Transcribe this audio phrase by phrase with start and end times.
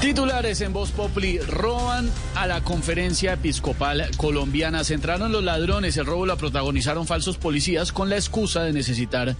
[0.00, 4.84] Titulares en Voz Populi roban a la conferencia episcopal colombiana.
[4.84, 9.34] Se entraron los ladrones, el robo lo protagonizaron falsos policías con la excusa de necesitar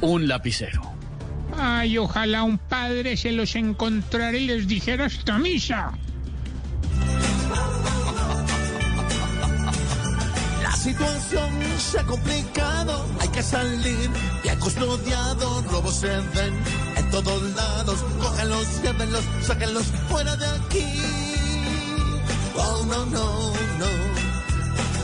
[0.00, 0.82] un lapicero.
[1.56, 5.92] Ay, ojalá un padre se los encontrara y les dijera esta misa.
[10.62, 14.10] La situación se ha complicado, hay que salir
[14.42, 16.08] bien custodiado, robos se
[17.10, 20.86] todos lados, cógenlos, llévenlos, sáquenlos fuera de aquí.
[22.56, 23.90] Oh no, no, no,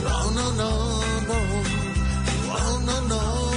[0.07, 0.69] oh no, no,
[1.27, 1.37] no,
[2.53, 3.47] oh no, no.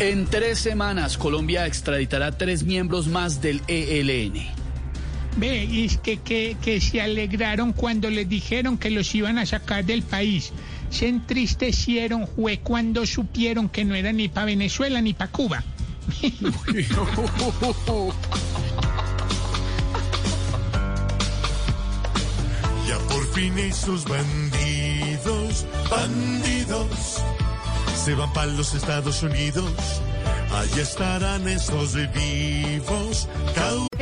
[0.00, 4.63] En tres semanas, Colombia extraditará tres miembros más del ELN.
[5.36, 9.46] Ve, y es que, que, que se alegraron cuando les dijeron que los iban a
[9.46, 10.52] sacar del país.
[10.90, 15.64] Se entristecieron fue cuando supieron que no era ni para Venezuela ni para Cuba.
[22.86, 27.22] Ya por fin esos bandidos, bandidos,
[28.04, 29.72] se van para los Estados Unidos.
[30.52, 33.26] Allí estarán esos vivos.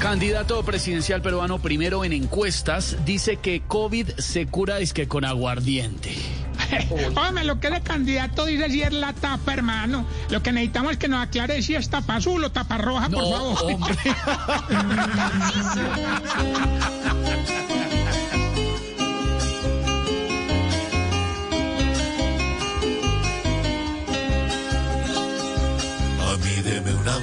[0.00, 6.14] Candidato presidencial peruano primero en encuestas dice que COVID se cura es que con aguardiente.
[7.16, 10.04] Hombre, lo que de candidato dice si es la tapa, hermano.
[10.30, 13.22] Lo que necesitamos es que nos aclare si es tapa azul o tapa roja, por
[13.22, 13.72] favor.
[13.72, 13.96] hombre.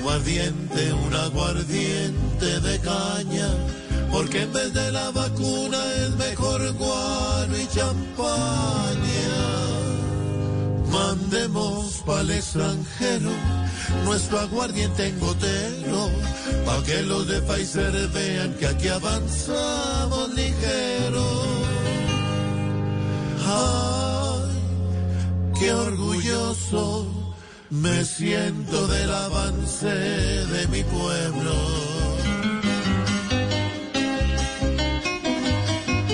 [0.05, 3.49] aguardiente, un aguardiente de caña,
[4.11, 9.35] porque en vez de la vacuna es mejor guano y champaña.
[10.91, 13.31] Mandemos pa'l extranjero
[14.05, 16.09] nuestro aguardiente en gotero,
[16.66, 21.54] pa' que los de Pfizer vean que aquí avanzamos ligero.
[27.70, 31.53] Me siento del avance de mi pueblo.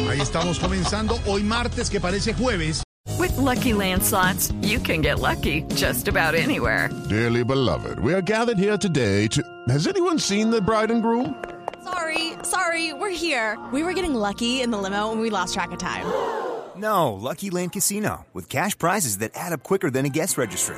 [0.09, 2.83] Ahí estamos comenzando hoy martes que parece jueves.
[3.17, 6.89] With Lucky Land slots, you can get lucky just about anywhere.
[7.09, 9.41] Dearly beloved, we are gathered here today to.
[9.69, 11.35] Has anyone seen the bride and groom?
[11.83, 13.57] Sorry, sorry, we're here.
[13.71, 16.05] We were getting lucky in the limo and we lost track of time.
[16.75, 20.77] No, Lucky Land Casino, with cash prizes that add up quicker than a guest registry.